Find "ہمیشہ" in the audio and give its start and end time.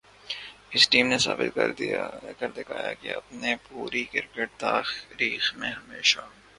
5.71-6.19